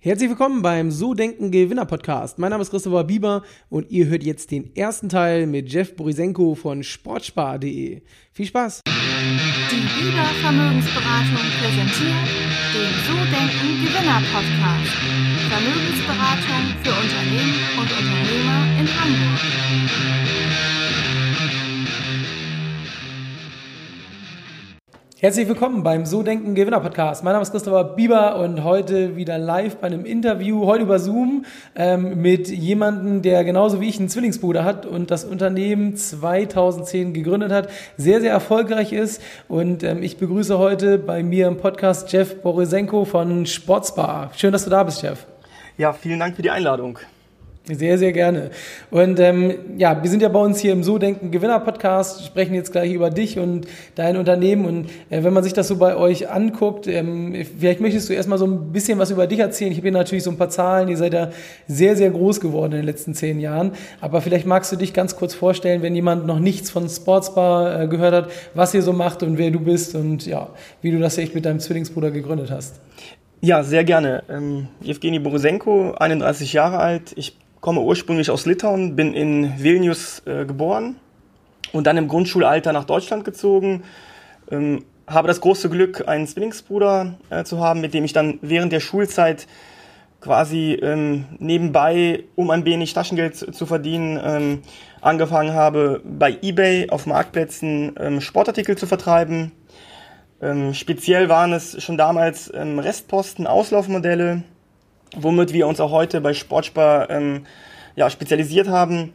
[0.00, 2.38] Herzlich willkommen beim So Denken Gewinner Podcast.
[2.38, 6.54] Mein Name ist Christopher Bieber und ihr hört jetzt den ersten Teil mit Jeff Borisenko
[6.54, 8.02] von sportspar.de.
[8.32, 8.82] Viel Spaß!
[8.86, 12.28] Die Bieber Vermögensberatung präsentiert
[12.74, 14.94] den So Denken Gewinner Podcast.
[15.50, 20.77] Vermögensberatung für Unternehmen und Unternehmer in Hamburg.
[25.20, 27.24] Herzlich willkommen beim So Denken Gewinner Podcast.
[27.24, 31.44] Mein Name ist Christopher Bieber und heute wieder live bei einem Interview, heute über Zoom,
[31.74, 37.50] ähm, mit jemandem, der genauso wie ich einen Zwillingsbruder hat und das Unternehmen 2010 gegründet
[37.50, 39.20] hat, sehr, sehr erfolgreich ist.
[39.48, 44.30] Und ähm, ich begrüße heute bei mir im Podcast Jeff Borisenko von Sportsbar.
[44.36, 45.26] Schön, dass du da bist, Jeff.
[45.78, 47.00] Ja, vielen Dank für die Einladung.
[47.70, 48.50] Sehr, sehr gerne.
[48.90, 52.54] Und ähm, ja, wir sind ja bei uns hier im So Denken Gewinner Podcast, sprechen
[52.54, 54.64] jetzt gleich über dich und dein Unternehmen.
[54.64, 58.38] Und äh, wenn man sich das so bei euch anguckt, ähm, vielleicht möchtest du erstmal
[58.38, 59.70] so ein bisschen was über dich erzählen.
[59.70, 60.88] Ich habe hier natürlich so ein paar Zahlen.
[60.88, 61.28] Ihr seid ja
[61.66, 63.72] sehr, sehr groß geworden in den letzten zehn Jahren.
[64.00, 67.86] Aber vielleicht magst du dich ganz kurz vorstellen, wenn jemand noch nichts von Sportsbar äh,
[67.86, 70.48] gehört hat, was ihr so macht und wer du bist und ja,
[70.80, 72.80] wie du das echt mit deinem Zwillingsbruder gegründet hast.
[73.40, 74.24] Ja, sehr gerne.
[74.28, 77.12] Ähm, Evgeny Borisenko, 31 Jahre alt.
[77.14, 80.96] Ich komme ursprünglich aus Litauen, bin in Vilnius äh, geboren
[81.72, 83.82] und dann im Grundschulalter nach Deutschland gezogen.
[84.50, 88.72] Ähm, habe das große Glück, einen Zwillingsbruder äh, zu haben, mit dem ich dann während
[88.72, 89.46] der Schulzeit
[90.20, 94.62] quasi ähm, nebenbei, um ein wenig Taschengeld zu verdienen, ähm,
[95.00, 99.52] angefangen habe, bei eBay auf Marktplätzen ähm, Sportartikel zu vertreiben.
[100.42, 104.42] Ähm, speziell waren es schon damals ähm, Restposten, Auslaufmodelle,
[105.16, 107.46] womit wir uns auch heute bei Sportspar ähm,
[107.96, 109.12] ja, spezialisiert haben.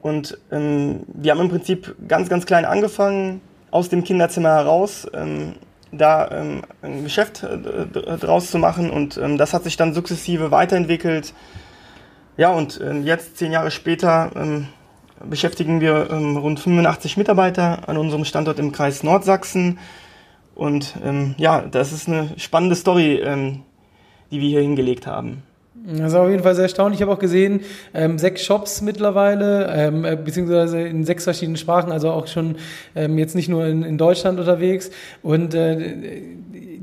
[0.00, 3.40] Und ähm, wir haben im Prinzip ganz, ganz klein angefangen,
[3.70, 5.54] aus dem Kinderzimmer heraus, ähm,
[5.92, 8.90] da ähm, ein Geschäft äh, draus zu machen.
[8.90, 11.32] Und ähm, das hat sich dann sukzessive weiterentwickelt.
[12.36, 14.68] Ja, und ähm, jetzt, zehn Jahre später, ähm,
[15.24, 19.78] beschäftigen wir rund 85 Mitarbeiter an unserem Standort im Kreis Nordsachsen.
[20.54, 20.94] Und
[21.38, 23.22] ja, das ist eine spannende Story,
[24.34, 25.44] die wir hier hingelegt haben.
[25.86, 26.98] Das ist auf jeden Fall sehr erstaunlich.
[26.98, 27.60] Ich habe auch gesehen,
[27.92, 32.56] ähm, sechs Shops mittlerweile, ähm, äh, beziehungsweise in sechs verschiedenen Sprachen, also auch schon
[32.96, 34.90] ähm, jetzt nicht nur in, in Deutschland unterwegs.
[35.22, 36.22] Und äh,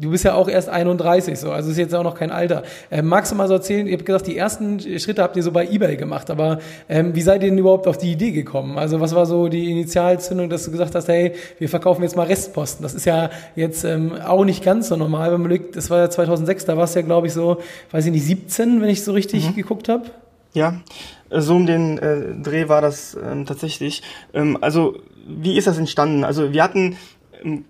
[0.02, 2.64] du bist ja auch erst 31, so, also ist jetzt auch noch kein Alter.
[2.90, 5.52] Ähm, magst du mal so erzählen, ihr habt gesagt, die ersten Schritte habt ihr so
[5.52, 8.78] bei Ebay gemacht, aber ähm, wie seid ihr denn überhaupt auf die Idee gekommen?
[8.78, 12.26] Also was war so die Initialzündung, dass du gesagt hast, hey, wir verkaufen jetzt mal
[12.26, 12.84] Restposten?
[12.84, 16.00] Das ist ja jetzt ähm, auch nicht ganz so normal, wenn man legt, das war
[16.00, 17.58] ja 2006, da war es ja, glaube ich, so,
[17.92, 19.56] weiß ich nicht, 17, wenn ich so richtig mhm.
[19.56, 20.06] geguckt habe.
[20.54, 20.82] Ja,
[21.30, 24.04] so um den äh, Dreh war das ähm, tatsächlich.
[24.34, 26.24] Ähm, also wie ist das entstanden?
[26.24, 26.98] Also wir hatten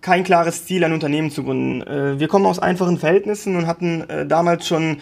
[0.01, 1.81] kein klares Ziel, ein Unternehmen zu gründen.
[1.81, 4.97] Äh, wir kommen aus einfachen Verhältnissen und hatten äh, damals schon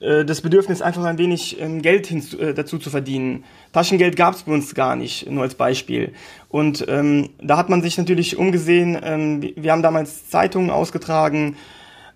[0.00, 2.10] äh, das Bedürfnis, einfach ein wenig ähm, Geld
[2.56, 3.44] dazu zu verdienen.
[3.72, 6.12] Taschengeld gab es bei uns gar nicht, nur als Beispiel.
[6.48, 8.98] Und ähm, da hat man sich natürlich umgesehen.
[9.02, 11.56] Ähm, wir haben damals Zeitungen ausgetragen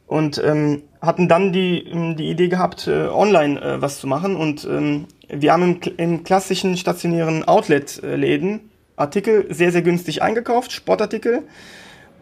[0.07, 4.37] und ähm, hatten dann die, ähm, die Idee gehabt, äh, online äh, was zu machen.
[4.37, 11.43] Und ähm, wir haben im, im klassischen stationären Outlet-Läden Artikel sehr, sehr günstig eingekauft, Sportartikel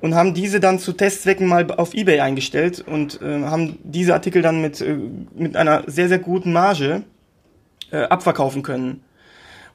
[0.03, 4.43] und haben diese dann zu Testzwecken mal auf eBay eingestellt und äh, haben diese Artikel
[4.43, 4.99] dann mit, äh,
[5.35, 7.05] mit einer sehr, sehr guten Marge
[7.93, 9.03] äh, abverkaufen können.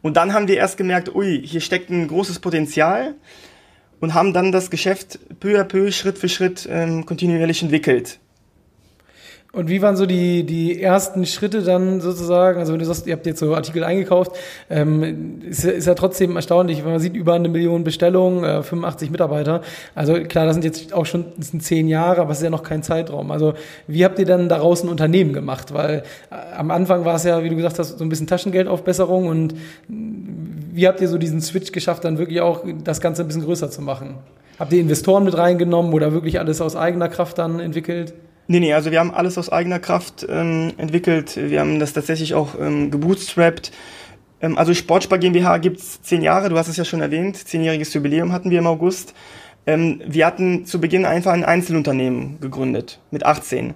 [0.02, 3.16] Und dann haben wir erst gemerkt, ui, hier steckt ein großes Potenzial
[4.02, 8.20] und haben dann das Geschäft peu à peu, Schritt für Schritt ähm, kontinuierlich entwickelt.
[9.58, 12.60] Und wie waren so die, die ersten Schritte dann sozusagen?
[12.60, 14.34] Also wenn du sagst, ihr habt jetzt so Artikel eingekauft,
[14.70, 19.10] ähm, ist, ist ja trotzdem erstaunlich, wenn man sieht, über eine Million Bestellungen, äh, 85
[19.10, 19.62] Mitarbeiter.
[19.96, 22.62] Also klar, das sind jetzt auch schon sind zehn Jahre, aber es ist ja noch
[22.62, 23.32] kein Zeitraum.
[23.32, 23.56] Also
[23.88, 25.74] wie habt ihr dann daraus ein Unternehmen gemacht?
[25.74, 29.26] Weil äh, am Anfang war es ja, wie du gesagt hast, so ein bisschen Taschengeldaufbesserung
[29.26, 29.56] und
[29.88, 33.72] wie habt ihr so diesen Switch geschafft, dann wirklich auch das Ganze ein bisschen größer
[33.72, 34.20] zu machen?
[34.60, 38.14] Habt ihr Investoren mit reingenommen oder wirklich alles aus eigener Kraft dann entwickelt?
[38.50, 41.36] Nee, nee, also wir haben alles aus eigener Kraft ähm, entwickelt.
[41.36, 43.74] Wir haben das tatsächlich auch ähm, gebootstrapped.
[44.42, 47.36] Ähm, also Sportspar GmbH gibt's zehn Jahre, du hast es ja schon erwähnt.
[47.36, 49.14] Zehnjähriges Jubiläum hatten wir im August.
[49.66, 53.74] Ähm, wir hatten zu Beginn einfach ein Einzelunternehmen gegründet mit 18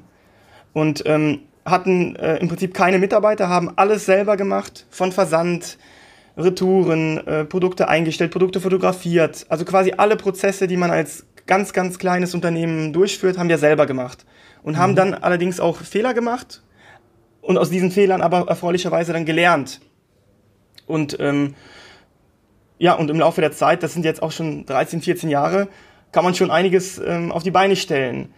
[0.72, 5.78] und ähm, hatten äh, im Prinzip keine Mitarbeiter, haben alles selber gemacht, von Versand,
[6.38, 9.46] Retouren, äh, Produkte eingestellt, Produkte fotografiert.
[9.50, 13.86] Also quasi alle Prozesse, die man als ganz, ganz kleines Unternehmen durchführt, haben wir selber
[13.86, 14.26] gemacht
[14.64, 14.98] und haben mhm.
[14.98, 16.62] dann allerdings auch Fehler gemacht
[17.42, 19.82] und aus diesen Fehlern aber erfreulicherweise dann gelernt.
[20.86, 21.56] Und ähm,
[22.78, 25.68] ja, und im Laufe der Zeit, das sind jetzt auch schon 13, 14 Jahre,
[26.12, 28.34] kann man schon einiges ähm, auf die Beine stellen.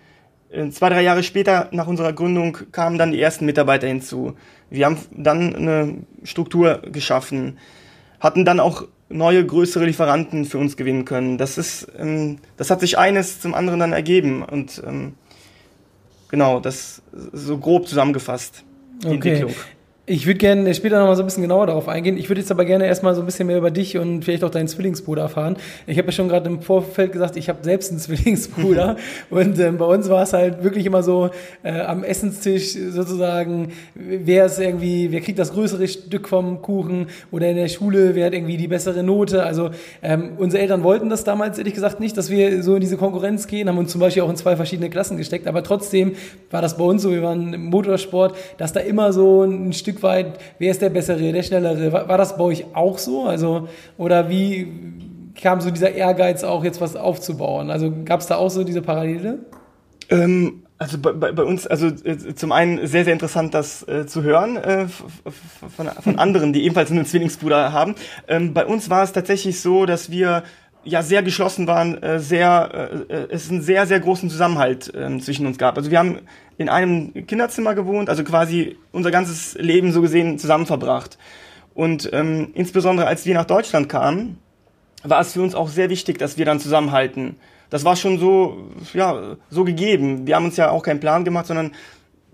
[0.52, 4.36] äh, zwei, drei Jahre später nach unserer Gründung kamen dann die ersten Mitarbeiter hinzu.
[4.70, 7.58] Wir haben dann eine Struktur geschaffen,
[8.20, 11.38] hatten dann auch neue, größere Lieferanten für uns gewinnen können.
[11.38, 15.14] Das ist, ähm, das hat sich eines zum anderen dann ergeben und ähm,
[16.34, 17.00] genau, das
[17.32, 18.64] so grob zusammengefasst.
[19.04, 19.14] Die okay.
[19.14, 19.54] Entwicklung.
[20.06, 22.18] Ich würde gerne später noch mal so ein bisschen genauer darauf eingehen.
[22.18, 24.50] Ich würde jetzt aber gerne erstmal so ein bisschen mehr über dich und vielleicht auch
[24.50, 25.56] deinen Zwillingsbruder erfahren.
[25.88, 28.98] Ich habe ja schon gerade im Vorfeld gesagt, ich habe selbst einen Zwillingsbruder
[29.30, 31.30] und ähm, bei uns war es halt wirklich immer so
[31.64, 37.48] äh, am Essenstisch sozusagen, wer ist irgendwie, wer kriegt das größere Stück vom Kuchen oder
[37.48, 39.44] in der Schule, wer hat irgendwie die bessere Note.
[39.44, 39.70] Also
[40.02, 43.48] ähm, unsere Eltern wollten das damals ehrlich gesagt nicht, dass wir so in diese Konkurrenz
[43.48, 46.12] gehen, haben uns zum Beispiel auch in zwei verschiedene Klassen gesteckt, aber trotzdem
[46.52, 49.93] war das bei uns so, wir waren im Motorsport, dass da immer so ein Stück
[49.94, 51.92] Stück weit, wer ist der Bessere, der Schnellere?
[51.92, 53.26] War, war das bei euch auch so?
[53.26, 53.68] Also,
[53.98, 54.68] oder wie
[55.40, 57.70] kam so dieser Ehrgeiz auch jetzt was aufzubauen?
[57.70, 59.40] Also gab es da auch so diese Parallele?
[60.10, 64.08] Ähm, also bei, bei, bei, uns, also äh, zum einen sehr, sehr interessant, das äh,
[64.08, 67.96] zu hören äh, von, von anderen, die ebenfalls einen Zwillingsbruder haben.
[68.28, 70.44] Ähm, bei uns war es tatsächlich so, dass wir
[70.86, 75.20] ja sehr geschlossen waren, äh, sehr, äh, äh, es einen sehr, sehr großen Zusammenhalt äh,
[75.20, 75.78] zwischen uns gab.
[75.78, 76.20] Also wir haben
[76.58, 81.18] in einem Kinderzimmer gewohnt, also quasi unser ganzes Leben so gesehen zusammen verbracht.
[81.74, 84.38] Und ähm, insbesondere als wir nach Deutschland kamen,
[85.04, 87.38] war es für uns auch sehr wichtig, dass wir dann zusammenhalten.
[87.70, 90.28] Das war schon so, ja, so gegeben.
[90.28, 91.72] Wir haben uns ja auch keinen Plan gemacht, sondern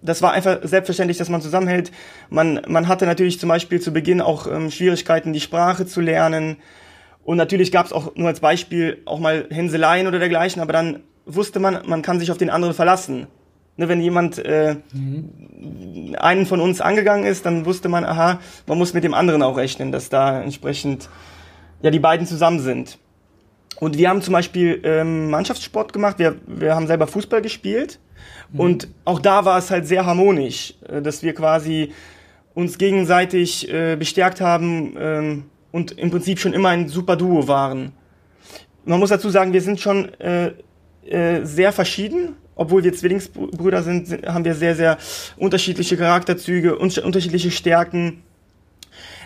[0.02, 1.92] das war einfach selbstverständlich, dass man zusammenhält.
[2.30, 6.58] Man, man hatte natürlich zum Beispiel zu Beginn auch ähm, Schwierigkeiten, die Sprache zu lernen.
[7.30, 11.02] Und natürlich gab es auch nur als Beispiel auch mal Hänseleien oder dergleichen, aber dann
[11.28, 13.28] wusste man, man kann sich auf den anderen verlassen.
[13.78, 16.16] Ne, wenn jemand äh, mhm.
[16.18, 19.58] einen von uns angegangen ist, dann wusste man, aha, man muss mit dem anderen auch
[19.58, 21.08] rechnen, dass da entsprechend
[21.84, 22.98] ja die beiden zusammen sind.
[23.80, 28.00] Und wir haben zum Beispiel ähm, Mannschaftssport gemacht, wir, wir haben selber Fußball gespielt
[28.52, 28.60] mhm.
[28.60, 31.94] und auch da war es halt sehr harmonisch, äh, dass wir quasi
[32.56, 37.92] uns gegenseitig äh, bestärkt haben ähm, und im Prinzip schon immer ein super Duo waren.
[38.86, 40.54] Man muss dazu sagen, wir sind schon äh,
[41.06, 44.98] äh, sehr verschieden, obwohl wir Zwillingsbrüder sind, haben wir sehr, sehr
[45.38, 48.24] unterschiedliche Charakterzüge, unterschiedliche Stärken.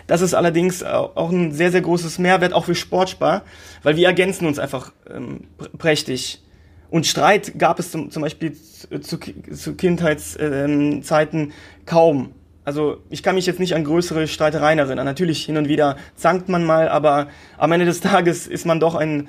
[0.06, 3.42] Das ist allerdings auch ein sehr, sehr großes Mehrwert, auch für Sportspar,
[3.82, 5.44] weil wir ergänzen uns einfach ähm,
[5.78, 6.42] prächtig.
[6.90, 11.52] Und Streit gab es zum, zum Beispiel zu, zu Kindheitszeiten ähm,
[11.86, 12.32] kaum.
[12.64, 15.04] Also ich kann mich jetzt nicht an größere Streitereien erinnern.
[15.04, 17.28] Natürlich hin und wieder zankt man mal, aber
[17.58, 19.28] am Ende des Tages ist man doch ein,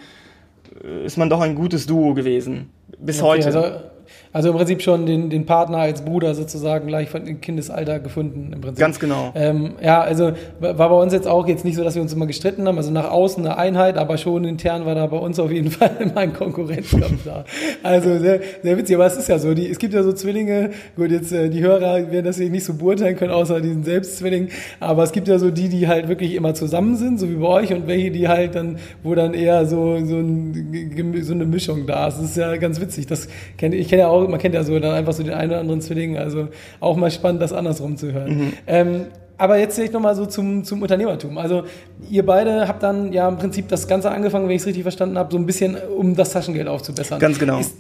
[1.03, 2.69] ist man doch ein gutes Duo gewesen.
[2.97, 3.45] Bis okay, heute.
[3.47, 3.94] Also
[4.35, 8.51] also im Prinzip schon den, den Partner als Bruder sozusagen gleich von dem Kindesalter gefunden.
[8.53, 8.79] Im Prinzip.
[8.81, 9.31] Ganz genau.
[9.33, 12.25] Ähm, ja, also war bei uns jetzt auch jetzt nicht so, dass wir uns immer
[12.25, 12.75] gestritten haben.
[12.75, 15.91] Also nach außen eine Einheit, aber schon intern war da bei uns auf jeden Fall
[15.99, 17.45] immer ein Konkurrenzkampf da.
[17.81, 18.97] Also sehr, sehr witzig.
[18.97, 20.71] Aber es ist ja so, die, es gibt ja so Zwillinge.
[20.97, 24.49] Gut, jetzt äh, die Hörer werden das hier nicht so beurteilen können, außer diesen Selbstzwilling.
[24.81, 27.47] Aber es gibt ja so die, die halt wirklich immer zusammen sind, so wie bei
[27.47, 31.87] euch, und welche, die halt dann, wo dann eher so so, ein, so eine Mischung
[31.87, 32.17] da ist.
[32.17, 33.07] Das ist ja ganz witzig.
[33.07, 35.51] Das kenn, ich kenne ja auch man kennt ja so dann einfach so den einen
[35.51, 36.47] oder anderen Zwilling, also
[36.79, 38.37] auch mal spannend, das andersrum zu hören.
[38.37, 38.53] Mhm.
[38.67, 39.05] Ähm,
[39.37, 41.37] aber jetzt sehe ich nochmal so zum, zum Unternehmertum.
[41.37, 41.63] Also
[42.09, 45.17] ihr beide habt dann ja im Prinzip das Ganze angefangen, wenn ich es richtig verstanden
[45.17, 47.19] habe, so ein bisschen um das Taschengeld aufzubessern.
[47.19, 47.59] Ganz genau.
[47.59, 47.75] Ist,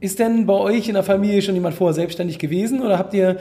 [0.00, 3.36] ist denn bei euch in der Familie schon jemand vorher selbstständig gewesen oder habt ihr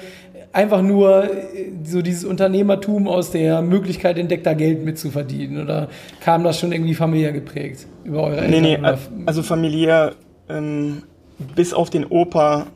[0.54, 5.64] einfach nur äh, so dieses Unternehmertum aus der Möglichkeit entdeckt, da Geld mitzuverdienen?
[5.64, 5.90] Oder
[6.22, 8.62] kam das schon irgendwie familiär geprägt über eure Eltern?
[8.62, 10.14] Nee, nee, also familiär
[10.50, 11.04] ähm,
[11.38, 12.68] bis auf den Opa,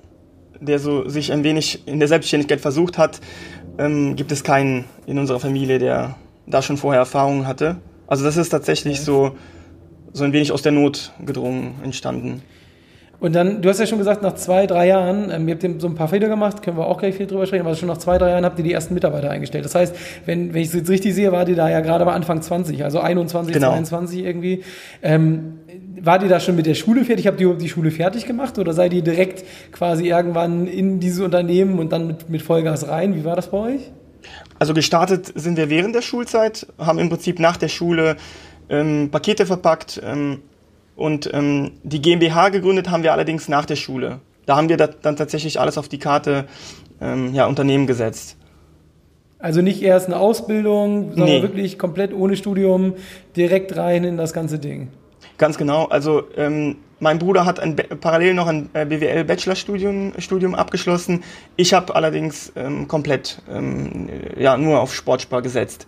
[0.59, 3.21] der so sich ein wenig in der Selbstständigkeit versucht hat,
[3.77, 6.15] ähm, gibt es keinen in unserer Familie, der
[6.47, 7.77] da schon vorher Erfahrungen hatte.
[8.07, 9.35] Also das ist tatsächlich so,
[10.11, 12.41] so ein wenig aus der Not gedrungen entstanden.
[13.19, 15.87] Und dann, du hast ja schon gesagt, nach zwei, drei Jahren, ähm, ihr habt so
[15.87, 18.17] ein paar Fehler gemacht, können wir auch gleich viel drüber sprechen, aber schon nach zwei,
[18.17, 19.65] drei Jahren habt ihr die ersten Mitarbeiter eingestellt.
[19.65, 19.95] Das heißt,
[20.25, 22.83] wenn, wenn ich es jetzt richtig sehe, war die da ja gerade mal Anfang 20,
[22.83, 23.71] also 21, genau.
[23.71, 24.63] 22 irgendwie.
[25.01, 25.59] Ähm,
[26.01, 27.27] war die da schon mit der Schule fertig?
[27.27, 31.77] Habt ihr die Schule fertig gemacht oder seid ihr direkt quasi irgendwann in dieses Unternehmen
[31.77, 33.15] und dann mit, mit Vollgas rein?
[33.15, 33.91] Wie war das bei euch?
[34.59, 38.15] Also gestartet sind wir während der Schulzeit, haben im Prinzip nach der Schule
[38.69, 40.39] ähm, Pakete verpackt, ähm,
[40.99, 44.19] und ähm, die GmbH gegründet haben wir allerdings nach der Schule.
[44.45, 46.45] Da haben wir dann tatsächlich alles auf die Karte
[46.99, 48.35] ähm, ja, Unternehmen gesetzt.
[49.39, 51.41] Also nicht erst eine Ausbildung, sondern nee.
[51.41, 52.95] wirklich komplett ohne Studium
[53.37, 54.89] direkt rein in das ganze Ding.
[55.37, 55.85] Ganz genau.
[55.85, 61.23] Also ähm, mein Bruder hat ein, parallel noch ein äh, BWL-Bachelorstudium Studium abgeschlossen.
[61.55, 65.87] Ich habe allerdings ähm, komplett ähm, ja, nur auf Sportspar gesetzt.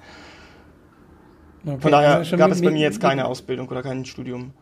[1.65, 4.53] Okay, Von daher also gab es bei mir jetzt keine Ausbildung oder kein Studium.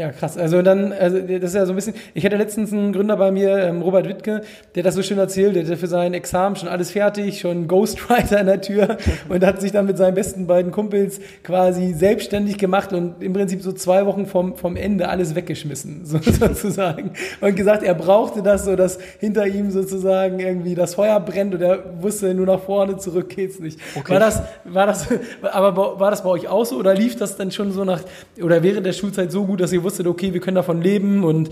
[0.00, 0.38] Ja, krass.
[0.38, 3.30] Also dann, also das ist ja so ein bisschen, ich hatte letztens einen Gründer bei
[3.30, 4.40] mir, ähm, Robert Wittke,
[4.74, 8.40] der das so schön erzählt, der hatte für sein Examen schon alles fertig, schon Ghostwriter
[8.40, 8.96] in der Tür
[9.28, 13.60] und hat sich dann mit seinen besten beiden Kumpels quasi selbstständig gemacht und im Prinzip
[13.62, 17.10] so zwei Wochen vom, vom Ende alles weggeschmissen, so, sozusagen.
[17.42, 21.60] Und gesagt, er brauchte das so, dass hinter ihm sozusagen irgendwie das Feuer brennt und
[21.60, 23.78] er wusste nur nach vorne, zurück geht's nicht.
[23.94, 24.12] Okay.
[24.14, 25.08] War das, war das,
[25.42, 28.00] aber war das bei euch auch so oder lief das dann schon so nach,
[28.42, 31.24] oder während der Schulzeit so gut, dass ihr ihr wusstet, okay, wir können davon leben
[31.24, 31.50] und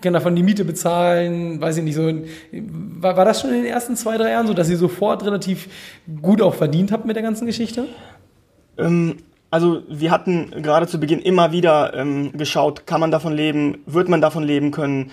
[0.00, 2.12] können davon die Miete bezahlen, weiß ich nicht, so.
[2.52, 5.68] War, war das schon in den ersten zwei, drei Jahren so, dass ihr sofort relativ
[6.20, 7.86] gut auch verdient habt mit der ganzen Geschichte?
[8.76, 9.16] Ähm,
[9.50, 14.08] also wir hatten gerade zu Beginn immer wieder ähm, geschaut, kann man davon leben, wird
[14.08, 15.12] man davon leben können.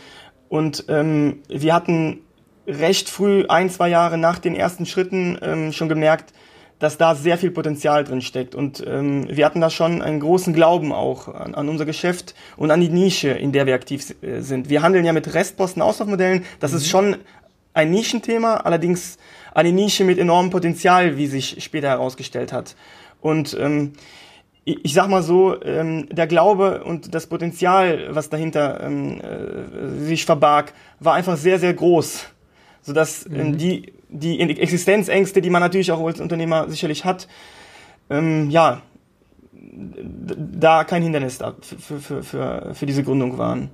[0.49, 2.19] Und ähm, wir hatten
[2.67, 6.33] recht früh, ein, zwei Jahre nach den ersten Schritten, ähm, schon gemerkt,
[6.81, 8.55] dass da sehr viel Potenzial drin steckt.
[8.55, 12.71] Und ähm, wir hatten da schon einen großen Glauben auch an, an unser Geschäft und
[12.71, 14.67] an die Nische, in der wir aktiv äh, sind.
[14.67, 16.43] Wir handeln ja mit Restposten-Auslaufmodellen.
[16.59, 16.77] Das mhm.
[16.77, 17.15] ist schon
[17.75, 19.19] ein Nischenthema, allerdings
[19.53, 22.75] eine Nische mit enormem Potenzial, wie sich später herausgestellt hat.
[23.21, 23.93] Und ähm,
[24.65, 30.25] ich sag mal so, ähm, der Glaube und das Potenzial, was dahinter ähm, äh, sich
[30.25, 32.25] verbarg, war einfach sehr, sehr groß,
[32.81, 33.57] sodass ähm, mhm.
[33.59, 37.27] die die Existenzängste, die man natürlich auch als Unternehmer sicherlich hat,
[38.09, 38.81] ähm, ja,
[39.53, 43.71] da kein Hindernis für, für, für, für diese Gründung waren.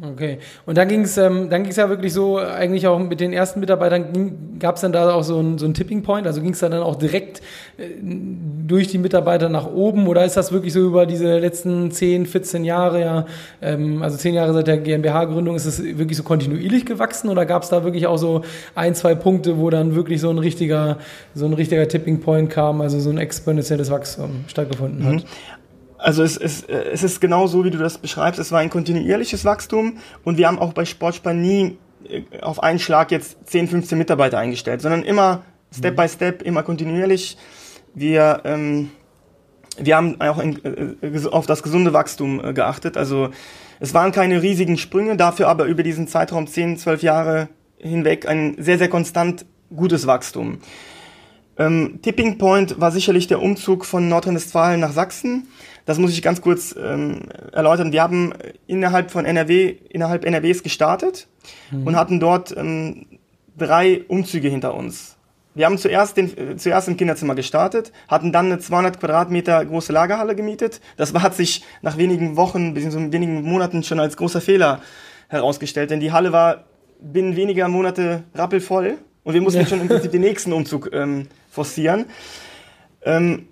[0.00, 0.38] Okay.
[0.64, 4.58] Und dann ging es ähm, ging's ja wirklich so, eigentlich auch mit den ersten Mitarbeitern,
[4.60, 6.26] gab es dann da auch so ein, so ein Tipping Point?
[6.28, 7.42] Also ging es dann auch direkt
[7.78, 12.26] äh, durch die Mitarbeiter nach oben oder ist das wirklich so über diese letzten 10,
[12.26, 13.26] 14 Jahre, ja,
[13.60, 17.64] ähm, also 10 Jahre seit der GmbH-Gründung, ist es wirklich so kontinuierlich gewachsen oder gab
[17.64, 18.42] es da wirklich auch so
[18.76, 20.98] ein, zwei Punkte, wo dann wirklich so ein richtiger,
[21.34, 25.24] so ein richtiger Tipping Point kam, also so ein exponentielles Wachstum stattgefunden hat?
[25.98, 26.04] Mhm.
[26.04, 28.40] Also es, es, es ist genau so, wie du das beschreibst.
[28.40, 31.76] Es war ein kontinuierliches Wachstum und wir haben auch bei Sportspar nie
[32.08, 35.42] äh, auf einen Schlag jetzt 10, 15 Mitarbeiter eingestellt, sondern immer
[35.76, 37.36] Step by Step, immer kontinuierlich.
[37.94, 38.90] Wir, ähm,
[39.76, 42.96] wir haben auch in, äh, auf das gesunde Wachstum äh, geachtet.
[42.96, 43.30] Also
[43.80, 48.56] es waren keine riesigen Sprünge, dafür aber über diesen Zeitraum 10, 12 Jahre hinweg ein
[48.58, 50.58] sehr, sehr konstant gutes Wachstum.
[51.58, 55.48] Ähm, Tipping Point war sicherlich der Umzug von Nordrhein-Westfalen nach Sachsen.
[55.84, 57.22] Das muss ich ganz kurz ähm,
[57.52, 57.92] erläutern.
[57.92, 58.32] Wir haben
[58.66, 61.26] innerhalb von NRW, innerhalb NRWs gestartet
[61.70, 61.86] mhm.
[61.86, 63.06] und hatten dort ähm,
[63.56, 65.16] drei Umzüge hinter uns.
[65.54, 69.92] Wir haben zuerst, den, äh, zuerst im Kinderzimmer gestartet, hatten dann eine 200 Quadratmeter große
[69.92, 70.80] Lagerhalle gemietet.
[70.96, 73.10] Das hat sich nach wenigen Wochen, bzw.
[73.10, 74.80] wenigen Monaten schon als großer Fehler
[75.26, 76.64] herausgestellt, denn die Halle war
[77.00, 79.66] binnen weniger Monate rappelvoll und wir mussten ja.
[79.66, 82.06] schon im Prinzip den nächsten Umzug ähm, forcieren.
[83.02, 83.48] Ähm,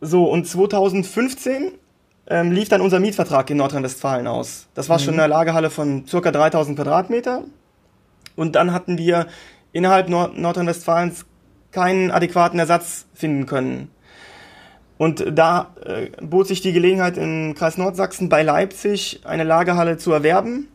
[0.00, 1.72] so, und 2015
[2.28, 4.68] ähm, lief dann unser Mietvertrag in Nordrhein-Westfalen aus.
[4.74, 5.02] Das war mhm.
[5.02, 6.30] schon eine Lagerhalle von ca.
[6.30, 7.42] 3000 Quadratmeter.
[8.36, 9.26] Und dann hatten wir
[9.72, 11.26] innerhalb Nord Nordrhein-Westfalens
[11.72, 13.90] keinen adäquaten Ersatz finden können.
[14.96, 20.12] Und da äh, bot sich die Gelegenheit im Kreis Nordsachsen bei Leipzig eine Lagerhalle zu
[20.12, 20.68] erwerben.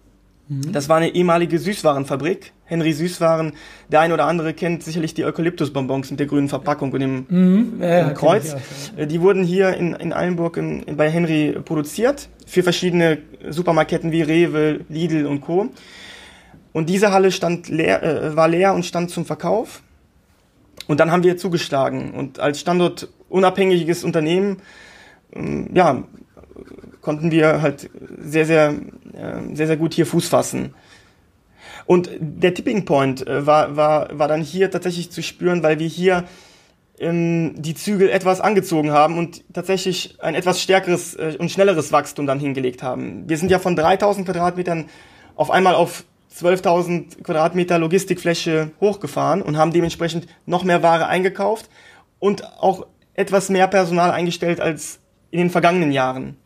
[0.50, 0.74] Mhm.
[0.74, 3.54] Das war eine ehemalige Süßwarenfabrik Henry Süßwaren.
[3.92, 7.80] Der ein oder andere kennt sicherlich die Eukalyptusbonbons mit der grünen Verpackung und dem, mhm,
[7.82, 8.54] dem Kreuz.
[8.54, 8.60] Auch,
[8.98, 9.06] ja.
[9.06, 13.18] Die wurden hier in, in Eilenburg in, in, bei Henry produziert für verschiedene
[13.50, 15.70] Supermarketten wie Rewe, Lidl und Co.
[16.72, 19.82] Und diese Halle stand leer, äh, war leer und stand zum Verkauf.
[20.88, 24.58] Und dann haben wir zugeschlagen und als standortunabhängiges Unternehmen,
[25.34, 26.04] ähm, ja,
[27.02, 28.74] konnten wir halt sehr, sehr,
[29.14, 30.74] äh, sehr, sehr gut hier Fuß fassen.
[31.86, 35.88] Und der Tipping Point äh, war, war, war dann hier tatsächlich zu spüren, weil wir
[35.88, 36.26] hier
[37.00, 42.28] ähm, die Zügel etwas angezogen haben und tatsächlich ein etwas stärkeres äh, und schnelleres Wachstum
[42.28, 43.28] dann hingelegt haben.
[43.28, 44.90] Wir sind ja von 3000 Quadratmetern
[45.36, 46.04] auf einmal auf
[46.36, 51.70] 12.000 Quadratmeter Logistikfläche hochgefahren und haben dementsprechend noch mehr Ware eingekauft
[52.20, 55.00] und auch etwas mehr Personal eingestellt als
[55.32, 56.38] in den vergangenen Jahren.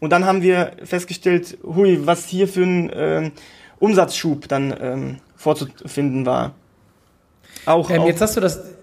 [0.00, 3.30] Und dann haben wir festgestellt, hui, was hier für ein äh,
[3.78, 6.52] Umsatzschub dann ähm, vorzufinden war.
[7.66, 8.77] Auch, ähm, auch jetzt hast du das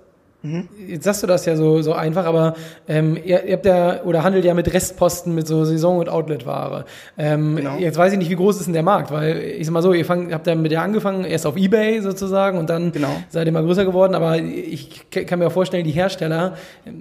[0.45, 0.69] Mhm.
[0.87, 2.53] Jetzt sagst du das ja so, so einfach, aber
[2.87, 6.85] ähm, ihr, ihr habt ja oder handelt ja mit Restposten, mit so Saison- und Outletware.
[7.17, 7.77] Ähm, genau.
[7.77, 9.91] Jetzt weiß ich nicht, wie groß ist denn der Markt, weil ich sag mal so,
[9.91, 13.09] ihr fangt, habt ja mit der angefangen, erst auf Ebay sozusagen und dann genau.
[13.29, 16.53] seid ihr mal größer geworden, aber ich kann mir auch vorstellen, die Hersteller,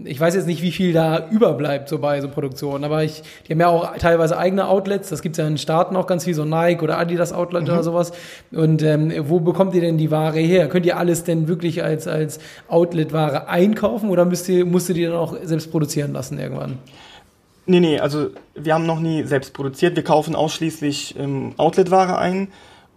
[0.05, 3.53] ich weiß jetzt nicht, wie viel da überbleibt so bei so Produktionen, aber ich, die
[3.53, 6.47] haben ja auch teilweise eigene Outlets, das gibt's ja in Staaten auch ganz viel, so
[6.47, 7.69] Nike oder Adidas Outlet mhm.
[7.69, 8.13] oder sowas.
[8.53, 10.69] Und ähm, wo bekommt ihr denn die Ware her?
[10.69, 15.05] Könnt ihr alles denn wirklich als, als Outlet-Ware einkaufen oder müsst ihr, musst ihr die
[15.05, 16.79] dann auch selbst produzieren lassen irgendwann?
[17.67, 19.97] Nee, nee, also wir haben noch nie selbst produziert.
[19.97, 22.49] Wir kaufen ausschließlich ähm, Outlet-Ware ein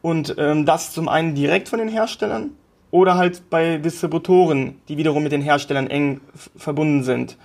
[0.01, 2.51] und ähm, das zum einen direkt von den Herstellern
[2.91, 6.22] oder halt bei Distributoren, die wiederum mit den Herstellern eng
[6.56, 7.38] verbunden sind.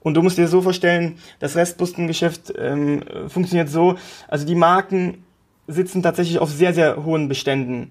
[0.00, 3.96] Und du musst dir so vorstellen, das Restpostengeschäft ähm, funktioniert so,
[4.28, 5.24] also die Marken
[5.66, 7.90] sitzen tatsächlich auf sehr, sehr hohen Beständen.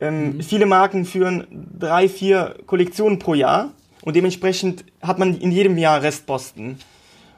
[0.00, 0.40] Ähm, mhm.
[0.42, 1.46] Viele Marken führen
[1.78, 6.78] drei, vier Kollektionen pro Jahr und dementsprechend hat man in jedem Jahr Restposten.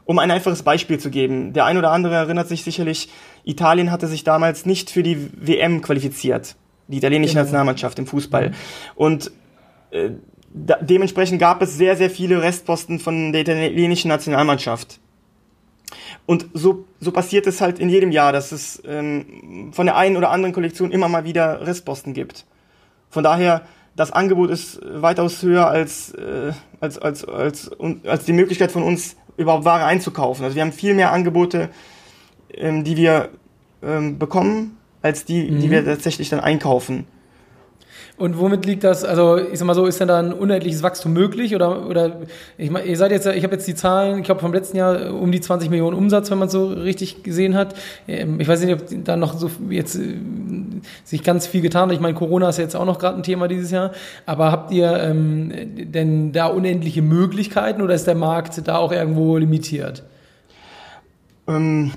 [0.04, 3.08] Um ein einfaches Beispiel zu geben, der ein oder andere erinnert sich sicherlich,
[3.44, 6.56] Italien hatte sich damals nicht für die WM qualifiziert,
[6.88, 7.42] die italienische genau.
[7.42, 8.50] Nationalmannschaft im Fußball.
[8.50, 8.54] Mhm.
[8.96, 9.30] Und
[9.90, 10.10] äh,
[10.52, 15.00] da, dementsprechend gab es sehr, sehr viele Restposten von der italienischen Nationalmannschaft.
[16.32, 20.16] Und so, so passiert es halt in jedem Jahr, dass es ähm, von der einen
[20.16, 22.46] oder anderen Kollektion immer mal wieder Restposten gibt.
[23.10, 27.70] Von daher, das Angebot ist weitaus höher als, äh, als, als, als,
[28.06, 30.42] als die Möglichkeit von uns, überhaupt Ware einzukaufen.
[30.42, 31.68] Also wir haben viel mehr Angebote,
[32.54, 33.28] ähm, die wir
[33.82, 35.60] ähm, bekommen, als die, mhm.
[35.60, 37.04] die wir tatsächlich dann einkaufen.
[38.18, 39.04] Und womit liegt das?
[39.04, 42.20] Also ich sag mal so, ist denn da ein unendliches Wachstum möglich oder oder
[42.58, 45.14] ich meine, ihr seid jetzt, ich habe jetzt die Zahlen, ich glaube vom letzten Jahr
[45.14, 47.74] um die 20 Millionen Umsatz, wenn man so richtig gesehen hat.
[48.06, 50.14] Ähm, ich weiß nicht, ob da noch so jetzt äh,
[51.04, 51.94] sich ganz viel getan hat.
[51.94, 53.92] Ich meine, Corona ist jetzt auch noch gerade ein Thema dieses Jahr.
[54.26, 59.38] Aber habt ihr ähm, denn da unendliche Möglichkeiten oder ist der Markt da auch irgendwo
[59.38, 60.04] limitiert?
[61.48, 61.92] Ähm,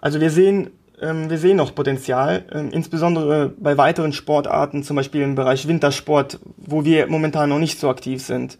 [0.00, 5.34] also wir sehen wir sehen noch Potenzial, ähm, insbesondere bei weiteren Sportarten, zum Beispiel im
[5.34, 8.58] Bereich Wintersport, wo wir momentan noch nicht so aktiv sind.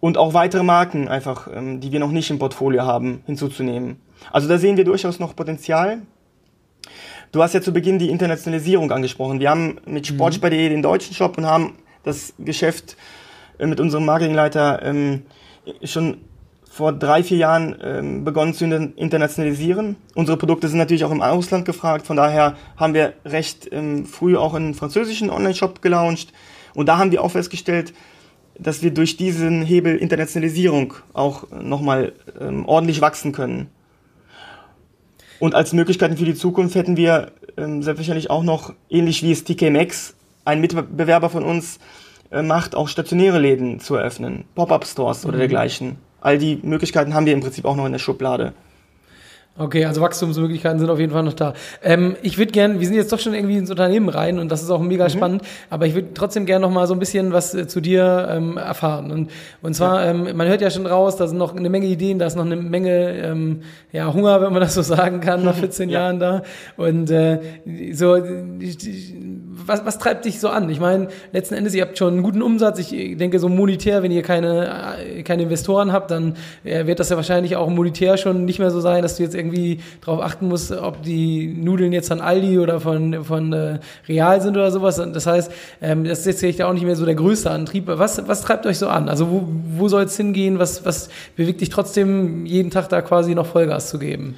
[0.00, 3.96] Und auch weitere Marken einfach, ähm, die wir noch nicht im Portfolio haben, hinzuzunehmen.
[4.30, 6.02] Also da sehen wir durchaus noch Potenzial.
[7.32, 9.40] Du hast ja zu Beginn die Internationalisierung angesprochen.
[9.40, 10.14] Wir haben mit mhm.
[10.14, 11.74] sportspar.de den deutschen Shop und haben
[12.04, 12.96] das Geschäft
[13.58, 14.80] äh, mit unserem Marketingleiter
[15.82, 16.18] schon
[16.68, 19.96] vor drei, vier Jahren ähm, begonnen zu internationalisieren.
[20.14, 24.36] Unsere Produkte sind natürlich auch im Ausland gefragt, von daher haben wir recht ähm, früh
[24.36, 26.32] auch einen französischen Online-Shop gelauncht.
[26.74, 27.94] Und da haben wir auch festgestellt,
[28.58, 33.68] dass wir durch diesen Hebel Internationalisierung auch nochmal ähm, ordentlich wachsen können.
[35.40, 39.44] Und als Möglichkeiten für die Zukunft hätten wir ähm, selbstverständlich auch noch, ähnlich wie es
[39.44, 40.14] TK Maxx,
[40.44, 41.78] ein Mitbewerber von uns,
[42.30, 45.28] äh, macht, auch stationäre Läden zu eröffnen, Pop-up-Stores mhm.
[45.28, 48.52] oder dergleichen all die Möglichkeiten haben wir im Prinzip auch noch in der Schublade.
[49.58, 51.52] Okay, also Wachstumsmöglichkeiten sind auf jeden Fall noch da.
[51.82, 54.62] Ähm, ich würde gerne, wir sind jetzt doch schon irgendwie ins Unternehmen rein und das
[54.62, 55.10] ist auch mega mhm.
[55.10, 58.28] spannend, aber ich würde trotzdem gerne noch mal so ein bisschen was äh, zu dir
[58.30, 59.10] ähm, erfahren.
[59.10, 60.10] Und, und zwar, ja.
[60.10, 62.44] ähm, man hört ja schon raus, da sind noch eine Menge Ideen, da ist noch
[62.44, 66.02] eine Menge ähm, ja, Hunger, wenn man das so sagen kann, nach 14 ja.
[66.02, 66.42] Jahren da.
[66.76, 67.40] Und äh,
[67.92, 68.16] so,
[69.66, 70.70] was, was treibt dich so an?
[70.70, 72.78] Ich meine, letzten Endes, ihr habt schon einen guten Umsatz.
[72.78, 77.08] Ich denke, so monetär, wenn ihr keine, äh, keine Investoren habt, dann äh, wird das
[77.08, 79.47] ja wahrscheinlich auch monetär schon nicht mehr so sein, dass du jetzt irgendwie
[80.00, 84.56] darauf achten musst, ob die Nudeln jetzt von Aldi oder von, von äh, Real sind
[84.56, 84.96] oder sowas.
[84.96, 87.84] Das heißt, ähm, das ist jetzt vielleicht auch nicht mehr so der größte Antrieb.
[87.86, 89.08] Was, was treibt euch so an?
[89.08, 90.58] Also wo, wo soll es hingehen?
[90.58, 94.36] Was, was bewegt dich trotzdem, jeden Tag da quasi noch Vollgas zu geben?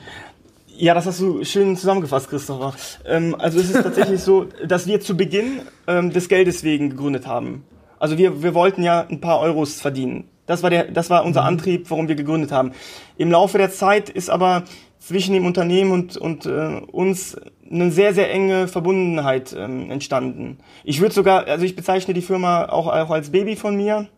[0.80, 2.72] Ja, das hast du schön zusammengefasst, Christopher.
[3.04, 7.26] Ähm, also es ist tatsächlich so, dass wir zu Beginn ähm, des Geldes wegen gegründet
[7.26, 7.64] haben.
[7.98, 10.24] Also wir, wir wollten ja ein paar Euros verdienen.
[10.50, 11.46] Das war, der, das war unser mhm.
[11.46, 12.72] Antrieb, warum wir gegründet haben.
[13.16, 14.64] Im Laufe der Zeit ist aber
[14.98, 17.36] zwischen dem Unternehmen und, und äh, uns
[17.70, 20.58] eine sehr, sehr enge Verbundenheit ähm, entstanden.
[20.82, 24.08] Ich würde sogar, also ich bezeichne die Firma auch, auch als Baby von mir.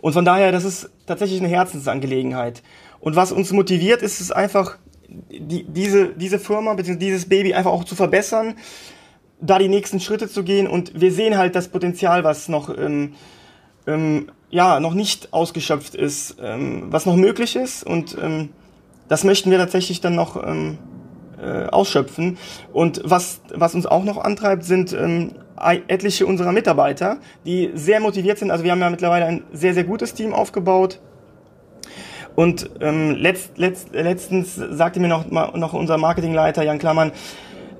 [0.00, 2.62] Und von daher, das ist tatsächlich eine Herzensangelegenheit.
[3.00, 4.78] Und was uns motiviert, ist es einfach,
[5.08, 6.96] die, diese, diese Firma bzw.
[6.96, 8.54] dieses Baby einfach auch zu verbessern,
[9.40, 13.14] da die nächsten Schritte zu gehen und wir sehen halt das Potenzial, was noch ähm,
[13.88, 17.84] ähm, ja noch nicht ausgeschöpft ist, ähm, was noch möglich ist.
[17.84, 18.50] Und ähm,
[19.08, 20.78] das möchten wir tatsächlich dann noch ähm,
[21.40, 22.38] äh, ausschöpfen.
[22.72, 25.32] Und was was uns auch noch antreibt sind ähm,
[25.88, 28.50] etliche unserer Mitarbeiter, die sehr motiviert sind.
[28.50, 31.00] Also wir haben ja mittlerweile ein sehr sehr gutes Team aufgebaut.
[32.34, 37.10] Und ähm, letzt, letzt, letztens sagte mir noch, noch unser Marketingleiter Jan Klammern,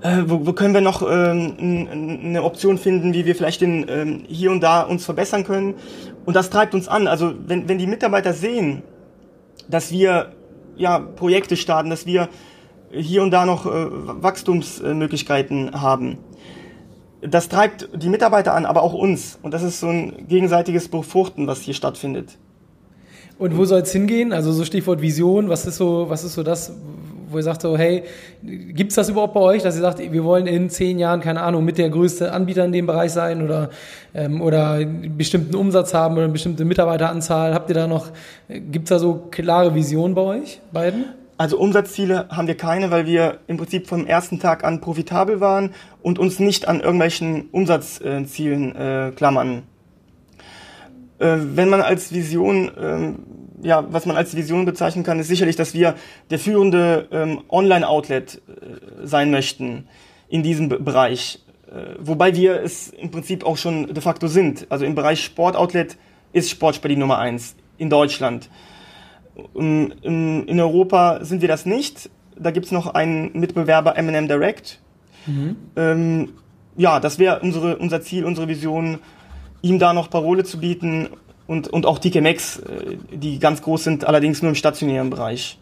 [0.03, 4.25] äh, wo, wo können wir noch ähm, eine Option finden, wie wir vielleicht den, ähm,
[4.29, 5.75] hier und da uns verbessern können.
[6.25, 7.09] Und das treibt uns an.
[7.09, 8.83] Also wenn, wenn die Mitarbeiter sehen,
[9.69, 10.33] dass wir
[10.77, 12.29] ja, Projekte starten, dass wir
[12.91, 16.19] hier und da noch äh, Wachstumsmöglichkeiten haben.
[17.21, 19.39] Das treibt die Mitarbeiter an, aber auch uns.
[19.43, 22.39] Und das ist so ein gegenseitiges Befruchten, was hier stattfindet.
[23.39, 24.33] Und wo soll es hingehen?
[24.33, 26.73] Also so Stichwort Vision, was ist so, was ist so das,
[27.31, 28.05] wo ihr sagt so, hey,
[28.43, 31.65] gibt's das überhaupt bei euch, dass ihr sagt, wir wollen in zehn Jahren, keine Ahnung,
[31.65, 33.71] mit der größte Anbieter in dem Bereich sein oder,
[34.15, 37.55] ähm, oder einen bestimmten Umsatz haben oder eine bestimmte Mitarbeiteranzahl?
[37.55, 38.09] Habt ihr da noch,
[38.49, 41.07] gibt's da so klare Visionen bei euch beiden?
[41.39, 45.71] Also Umsatzziele haben wir keine, weil wir im Prinzip vom ersten Tag an profitabel waren
[46.03, 49.63] und uns nicht an irgendwelchen Umsatzzielen äh, klammern.
[51.21, 53.17] Äh, wenn man als Vision, ähm,
[53.63, 55.95] ja, was man als Vision bezeichnen kann, ist sicherlich, dass wir
[56.31, 59.89] der führende ähm, Online-Outlet äh, sein möchten
[60.29, 61.41] in diesem Be Bereich.
[61.67, 64.67] Äh, wobei wir es im Prinzip auch schon de facto sind.
[64.71, 65.97] Also im Bereich Sportoutlet
[66.33, 68.49] ist Sportspar die Nummer eins in Deutschland.
[69.55, 72.11] In, in, Europa sind wir das nicht.
[72.37, 74.81] Da gibt es noch einen Mitbewerber, M&M Direct.
[75.27, 75.57] Mhm.
[75.77, 76.29] Ähm,
[76.77, 78.99] ja, das wäre unsere, unser Ziel, unsere Vision,
[79.63, 81.09] ihm da noch Parole zu bieten
[81.49, 85.59] und, und auch TK Max, äh, die ganz groß sind, allerdings nur im stationären Bereich.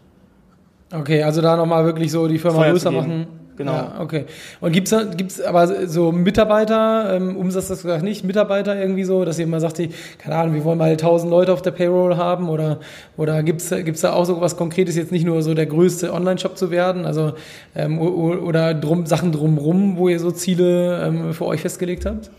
[0.92, 3.26] Okay, also da nochmal wirklich so die Firma Feuer größer machen.
[3.56, 3.72] Genau.
[3.72, 4.26] Ja, okay.
[4.60, 9.38] Und gibt's gibt's aber so Mitarbeiter, ähm, Umsatz das gesagt nicht, Mitarbeiter irgendwie so, dass
[9.38, 12.50] ihr mal sagt, die, keine Ahnung, wir wollen mal 1000 Leute auf der Payroll haben
[12.50, 12.80] oder,
[13.16, 16.58] oder gibt's gibt's da auch so was Konkretes, jetzt nicht nur so der größte Online-Shop
[16.58, 17.32] zu werden, also,
[17.74, 22.30] ähm, oder drum, Sachen drumrum, wo ihr so Ziele ähm, für euch festgelegt habt?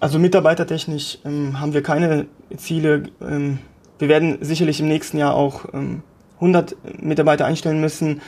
[0.00, 3.04] Also mitarbeitertechnisch ähm, haben wir keine Ziele.
[3.20, 3.58] Ähm,
[3.98, 6.02] wir werden sicherlich im nächsten Jahr auch ähm,
[6.36, 8.20] 100 Mitarbeiter einstellen müssen.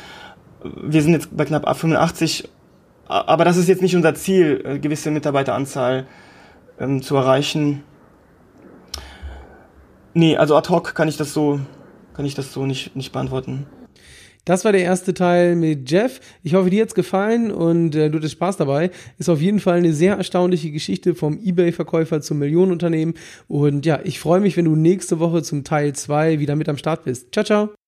[0.65, 2.49] Wir sind jetzt bei knapp 85,
[3.07, 6.07] a- aber das ist jetzt nicht unser Ziel, äh, gewisse Mitarbeiteranzahl
[6.81, 7.85] ähm, zu erreichen.
[10.13, 11.61] Nee, also ad hoc kann ich das so,
[12.15, 13.67] kann ich das so nicht, nicht beantworten.
[14.45, 16.21] Das war der erste Teil mit Jeff.
[16.43, 18.91] Ich hoffe, dir hat's gefallen und äh, du hattest Spaß dabei.
[19.19, 23.15] Ist auf jeden Fall eine sehr erstaunliche Geschichte vom Ebay-Verkäufer zum Millionenunternehmen.
[23.49, 26.77] Und ja, ich freue mich, wenn du nächste Woche zum Teil 2 wieder mit am
[26.79, 27.33] Start bist.
[27.33, 27.71] Ciao, ciao.